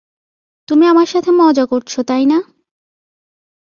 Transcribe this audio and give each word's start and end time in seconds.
তুমি 0.67 0.85
আমার 0.87 1.07
সাথে 1.07 1.31
মজা 1.31 1.65
করছ, 1.65 1.91
তাই 1.99 2.25
না? 2.25 2.37